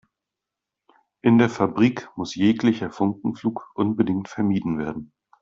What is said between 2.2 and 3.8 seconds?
jeglicher Funkenflug